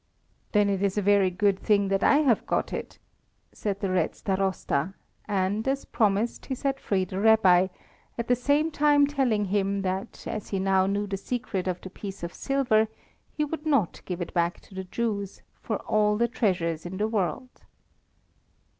"Then 0.51 0.67
it 0.67 0.81
is 0.81 0.97
a 0.97 1.01
very 1.03 1.29
good 1.29 1.59
thing 1.59 1.89
that 1.89 2.03
I 2.03 2.15
have 2.21 2.47
got 2.47 2.73
it," 2.73 2.97
said 3.51 3.81
the 3.81 3.91
Red 3.91 4.15
Starosta, 4.15 4.95
and, 5.27 5.67
as 5.67 5.85
promised, 5.85 6.47
he 6.47 6.55
set 6.55 6.79
free 6.79 7.05
the 7.05 7.19
Rabbi, 7.19 7.67
at 8.17 8.27
the 8.27 8.35
same 8.35 8.71
time 8.71 9.05
telling 9.05 9.45
him 9.45 9.83
that 9.83 10.25
as 10.25 10.49
he 10.49 10.57
now 10.57 10.87
knew 10.87 11.05
the 11.05 11.17
secret 11.17 11.67
of 11.67 11.79
the 11.81 11.91
piece 11.91 12.23
of 12.23 12.33
silver, 12.33 12.87
he 13.31 13.45
would 13.45 13.67
not 13.67 14.01
give 14.05 14.21
it 14.21 14.33
back 14.33 14.59
to 14.61 14.73
the 14.73 14.85
Jews 14.85 15.43
for 15.61 15.77
all 15.83 16.17
the 16.17 16.27
treasures 16.27 16.83
in 16.83 16.97
the 16.97 17.07
world. 17.07 17.61